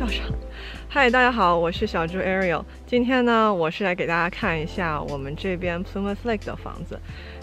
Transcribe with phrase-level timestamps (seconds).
[0.00, 0.26] 笑场。
[0.88, 2.64] 嗨，大家好，我是小猪 Ariel。
[2.86, 6.98] 今天呢，我是来给大家看一下我们这边 Plymouth Lake 的房子。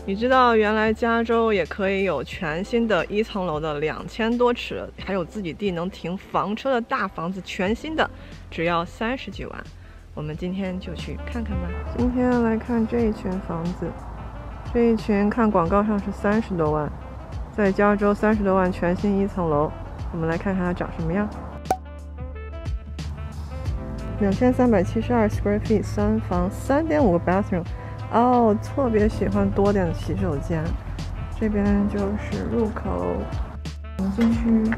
[0.07, 8.09] 你知道，原来加州也可以有全新的一层楼的两千多尺，还有自己地能停房车的大房子，全新的，
[8.49, 9.63] 只要三十几万。
[10.15, 11.69] 我们今天就去看看吧。
[11.95, 13.85] 今天来看这一群房子，
[14.73, 16.91] 这一群看广告上是三十多万，
[17.55, 19.71] 在加州三十多万全新一层楼，
[20.11, 21.29] 我们来看看它长什么样。
[24.19, 27.63] 两千三百七十二 square feet，三房，三点五个 bathroom。
[28.11, 30.63] 哦，特别喜欢多点的洗手间。
[31.39, 33.15] 这边就是入口，
[33.99, 34.71] 我们进去。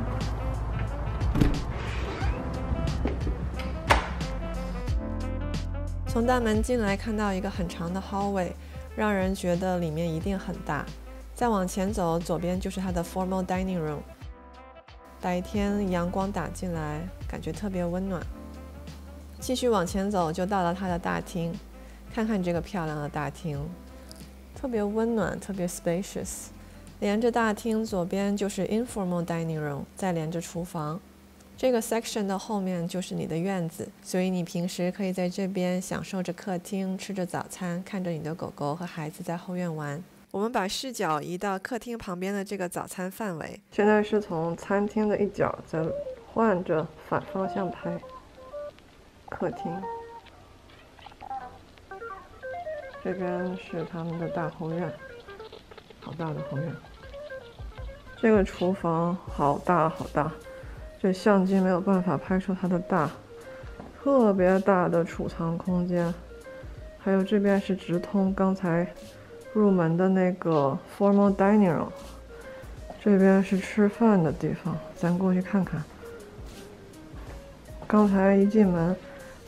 [6.05, 8.51] 从大门进来，看到一个很长的 hallway，
[8.93, 10.85] 让人觉得里面一定很大。
[11.33, 13.99] 再往前走，左边就是它的 formal dining room。
[15.21, 18.21] 白天阳光打进来，感觉特别温暖。
[19.39, 21.53] 继续往前走，就到了它的大厅。
[22.13, 23.59] 看看这个漂亮的大厅，
[24.55, 26.47] 特别温暖，特别 spacious。
[26.99, 30.99] 连着大厅左边就是 informal dining room，再连着厨房。
[31.55, 40.03] 这个 section 的后面就是你的院子，所以你平时可以在这边享受着客厅，吃着早餐，看着你的狗狗和孩子在后院玩。
[40.31, 43.59] 我们把视角移到客厅旁边的这个早餐范围。
[43.71, 45.85] 现在是从餐厅的一角在
[46.33, 47.99] 换着反方向拍。
[49.29, 49.71] 客厅，
[53.01, 54.91] 这边是他们的大后院，
[56.01, 56.75] 好大的后院。
[58.17, 60.29] 这个厨房好大好大，
[60.99, 63.09] 这相机没有办法拍出它的大，
[64.01, 66.13] 特别大的储藏空间。
[66.97, 68.85] 还有这边是直通刚才
[69.53, 71.89] 入门的那个 formal dining room，
[73.01, 75.81] 这边是吃饭的地方，咱过去看看。
[77.87, 78.93] 刚才一进门。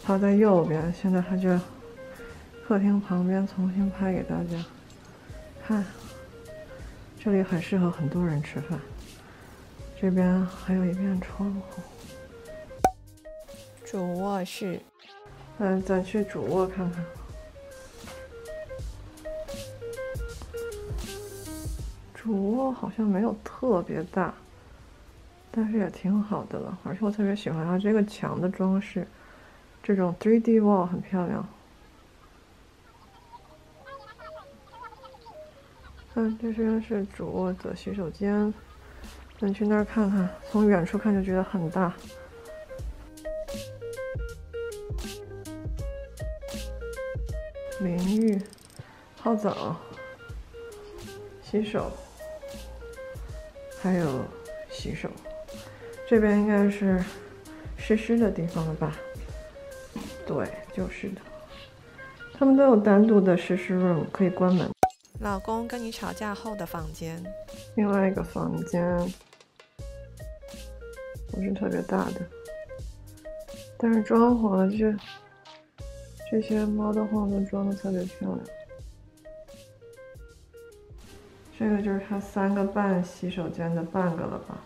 [0.03, 1.57] 它在右边，现在它就
[2.67, 4.66] 客厅旁边重新拍给大家
[5.66, 5.85] 看。
[7.19, 8.79] 这里很适合很多人吃饭。
[10.00, 11.81] 这边还有一片窗户。
[13.85, 14.81] 主卧室，
[15.59, 17.06] 嗯，咱去主卧看看。
[22.16, 24.33] 主卧好像没有特别大，
[25.51, 26.78] 但是也挺好的了。
[26.83, 29.06] 而且我特别喜欢它这个墙的装饰。
[29.84, 31.47] 这种 3D wall 很漂亮。
[36.14, 38.53] 看，这边是主卧的洗手间，
[39.40, 40.30] 咱去那儿看看。
[40.52, 41.94] 从远处看就觉得很大。
[47.80, 48.40] 淋浴、
[49.18, 49.75] 泡澡、
[51.42, 51.92] 洗手，
[53.81, 54.24] 还有
[54.69, 55.09] 洗手。
[56.08, 57.03] 这边应该是
[57.78, 58.96] 湿湿的地方了吧？
[60.26, 61.22] 对，就是的。
[62.34, 64.70] 他们都有单独的实时 room 可以关门。
[65.20, 67.24] 老公跟你吵架后的房间，
[67.76, 68.98] 另外一个房间
[71.31, 72.22] 不是特别大的，
[73.78, 74.98] 但是装潢的这
[76.31, 78.40] 这些猫的话都装的特别漂亮。
[81.60, 84.57] 这个就是它三个半洗手间的半个了吧？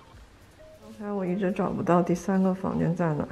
[0.82, 3.28] 刚才我一直找不到第三个房间在哪。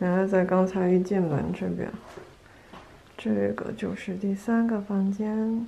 [0.00, 1.90] 原来在刚才一进门这边，
[3.16, 5.66] 这个就是第三个房间。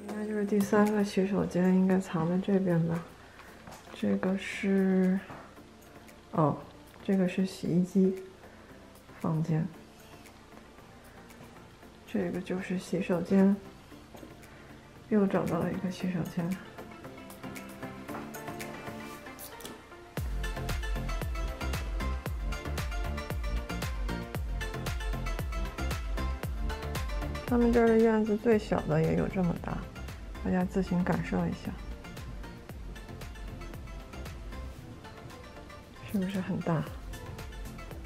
[0.00, 3.04] 应该就是第三个洗手间，应该藏在这边吧？
[3.94, 5.20] 这个是，
[6.32, 6.56] 哦，
[7.04, 8.16] 这个是洗衣机
[9.20, 9.64] 房间。
[12.12, 13.56] 这个就是洗手间，
[15.08, 16.46] 又找到了一个洗手间。
[27.46, 29.78] 他们这儿的院子最小的也有这么大，
[30.44, 31.70] 大家自行感受一下，
[36.10, 36.84] 是不是很大？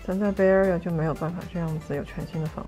[0.05, 2.66] 咱在 Bay Area 就没有办法这样子有全新的房